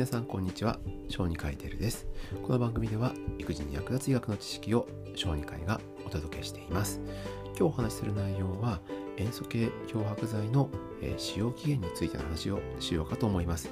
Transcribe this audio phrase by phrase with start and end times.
[0.00, 0.78] 皆さんこんにちは。
[1.10, 2.06] 小児科医テルです。
[2.42, 7.02] この番組では育児に役立つ医学の知識を小児科医がお届けしています。
[7.48, 8.80] 今日お話しする内容は
[9.18, 10.70] 塩素系漂白剤の、
[11.02, 13.68] え使用期限についての話をしようかと思います、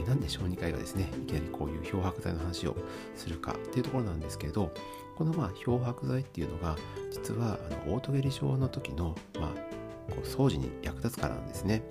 [0.00, 2.76] えなんで小児科医がですねいきなりこういう漂白剤の話を
[3.16, 4.72] するかっていうところなんですけれど
[5.16, 6.76] このまあ漂白剤っていうのが
[7.10, 11.82] 実はあのオートゲリ症の時の、まあ、こう掃除に役立つからなんですね。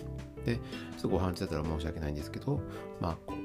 [0.46, 0.62] でちょ
[0.98, 2.62] っとご飯中だったら申し訳ないんですけど
[3.02, 3.36] まあこ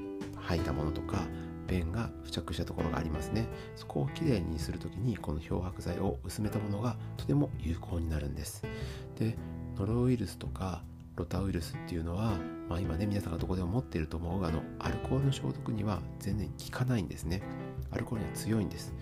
[0.47, 1.27] 吐いたものとか
[1.67, 3.45] 便が付着したところがありますね。
[3.75, 8.63] そこをきれいにする時にこの漂白剤を薄めたものがとても有効になるんです。
[9.19, 9.37] で
[9.77, 10.81] ノロウイルスとか
[11.17, 12.35] ロタウイルスっていうのは、
[12.69, 17.41] まあ、今ね皆さんがどこでも持っていると思うがあのアルコールの消毒には全然効かないんですね。
[17.91, 18.93] アルコールには強いんです。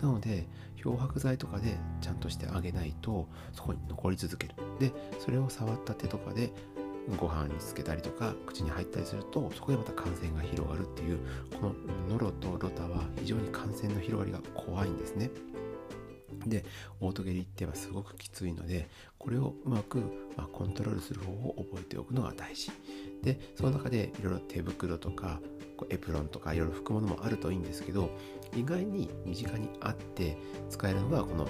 [0.00, 0.46] なので
[0.76, 4.54] 漂白剤とかでちゃんとしてあげないとそこに残り続ける。
[4.78, 6.52] でそれを触った手とかで
[7.18, 11.18] ご飯につけたりとか口に入ったりするとそこでまた感染が広がるっていう
[11.60, 11.74] この
[12.08, 15.30] ノロとロタは非常に感染の広がりが怖いんですね。
[16.46, 16.64] で
[17.00, 18.88] オートゲリってはすごくきついので
[19.18, 19.98] これをうまく、
[20.36, 22.70] まあ、コントロールする方法を覚えておくのが大事。
[23.22, 25.40] でその中でいろいろ手袋とか
[25.90, 28.10] エプロンとかいろいろ拭くものもあるといいんですけど
[28.54, 30.36] 意外に身近にあって
[30.70, 31.48] 使えるのがこの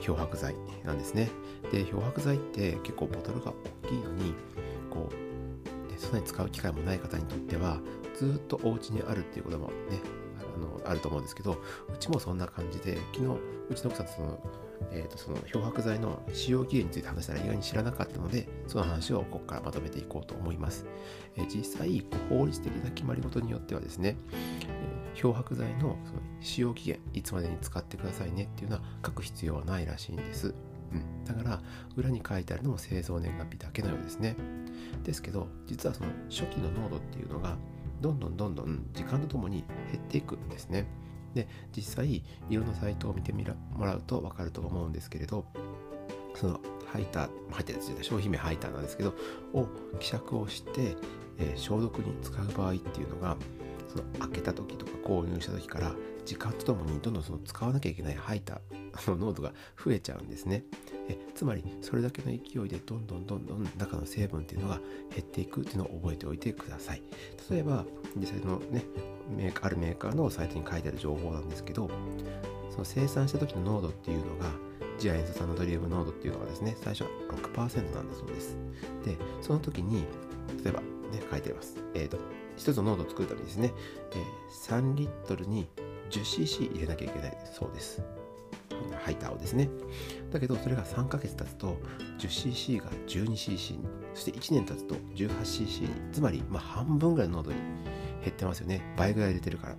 [0.00, 1.30] 漂白剤なんですね。
[1.70, 3.52] で漂白剤って結構ボトルが
[3.84, 4.34] 大きいのに
[4.94, 7.80] こう、ね、そんなに使う機会もない方にとっては
[8.14, 10.00] ずっとお家にあるっていうこともね
[10.54, 13.24] あのあると思うんですけどうちもそんな感じで昨日
[13.70, 14.38] うちの奥さんとその,、
[14.92, 20.86] えー、とその漂白剤の使用期限について話したら意外に知らなかったのでその話をここからまとめていこうと思います、
[21.36, 30.54] えー、実際法律的な決まり事によってはですね、え、漂白剤のその使用期限いつまでに使ってくださいねっていうのは書く必要はないらしいんです。
[30.94, 31.60] うん、だから
[31.96, 34.36] 裏に書いてあるのも製造年月日だけのようですね。
[35.02, 37.56] ですけど実はその初期の濃度っていうのが
[38.00, 40.86] どんどんどんどん時間とともに減っていくんですね。
[41.34, 45.44] で実際いろんなサイトを見てみらもらうと分かると思うんですけれど
[46.36, 49.14] そのハイターハイター商品名ハイターなんですけど
[49.52, 49.66] を
[49.98, 50.96] 希釈をして、
[51.38, 53.36] えー、消毒に使う場合っていうのが
[53.94, 55.94] その開けた時とか購入した時から
[56.24, 58.60] 時間とともにどんどんその使わなきゃいけない吐いた
[59.06, 60.64] 濃度が増えちゃうんですね。
[61.08, 67.02] えつまりそれだけの勢いでどんどんどんどん中の成分っていうのが減っていくっていうのを覚えておいてください。
[67.50, 67.84] 例えば
[68.16, 68.84] 実際のね
[69.36, 71.90] メーカーあるメーカーのサイトに書いてある情報なんですけど
[72.70, 74.50] その生産した時の濃度っていうのが
[74.98, 77.10] ジア塩素酸ナトリウム濃度っていうのがですね最初は
[77.54, 78.56] 6%なんだそうです。
[79.04, 80.04] でその時に
[80.62, 80.82] 例えば
[81.14, 82.18] ね書いてますえっ、ー、と
[82.56, 83.72] 一つの濃度を作るためにですね、
[84.12, 85.68] えー、3リットルに
[86.10, 88.02] 10cc 入れなきゃいけないそうです。
[89.04, 89.68] ハイターをですね。
[90.32, 91.76] だけど、それが3ヶ月経つと
[92.18, 97.58] 10cc が 12cc に、そして1年経つと 18cc に、つまりまあ半分ぐらいの濃度に
[98.22, 98.82] 減ってますよね。
[98.96, 99.76] 倍ぐらい入れてるから。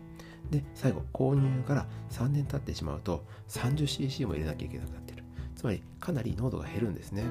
[0.51, 5.23] で、最後、購入から3年経ってしまうと 30cc も入れなきゃいけなくなってる。
[5.55, 7.23] つまり、かなり濃度が減るんですね。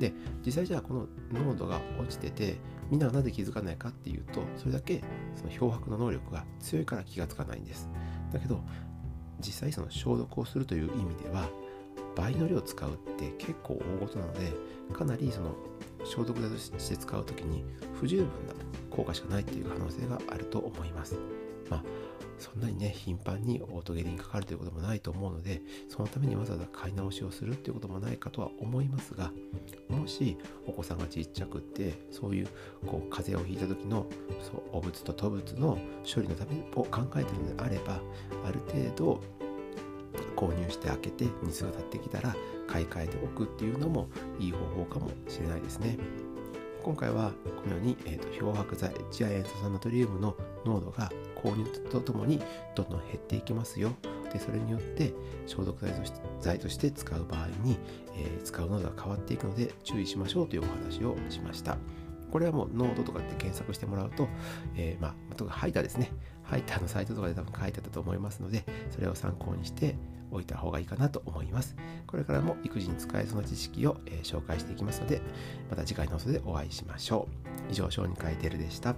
[0.00, 0.12] で
[0.44, 2.56] 実際じゃあこの濃度が落ちてて
[2.90, 5.02] みんながなぜ気づかないかっていうとそれだけ
[5.36, 7.88] その漂白の能力が強いから気がつかないんです。
[8.32, 8.60] だけど
[9.40, 11.48] 実際その消毒をするという意味では
[12.16, 14.52] 倍の量を使うって結構大事なので
[14.92, 15.54] かなりその
[16.04, 17.64] 消毒剤として使う時に
[17.94, 18.54] 不十分な
[18.90, 21.16] 効果しかないっていう可能性があると思います。
[21.68, 21.84] まあ
[22.40, 29.30] そんなにね頻繁にオートゲリにかかるということもないと思うのでそのためにわざわざ買い直しをするっていうこともないかとは思いますが
[29.88, 30.36] もし
[30.66, 32.48] お子さんがちっちゃくってそういう
[32.86, 34.06] こう風邪をひいた時の
[34.42, 38.00] そうお物と吐物の処理のためを考えているのであれば
[38.44, 39.20] ある程度
[40.36, 42.34] 購入して開けて水が経ってきたら
[42.66, 44.08] 買い替えておくっていうのも
[44.38, 45.98] いい方法かもしれないですね。
[46.82, 47.32] 今回は
[47.62, 52.40] このように、えーと、漂白剤ジア塩素酸ナトリウムの濃度が購入とともに
[52.74, 53.92] どんどん減っていきますよ。
[54.32, 55.12] でそれによって
[55.46, 57.78] 消毒剤として剤として使う場合に、
[58.16, 61.76] えー、使う濃度が変わっていくので注意しましょうというお話をしました。
[62.30, 64.28] これはもうノートとかって検索してもらうと、
[64.76, 66.10] えー、まあ、とかハイターですね
[66.42, 69.96] ハイターのサイトとかで多分書いてあったと思いますのでそれを参考にして
[70.30, 71.76] おいた方がいいかなと思います。
[72.06, 75.20] これからも育児に使えそうな知識を、えー、紹介していきますので、
[75.68, 77.28] また次回の放送でお会いしましょ
[77.68, 77.72] う。
[77.72, 78.94] 以上、小児科医テルでした。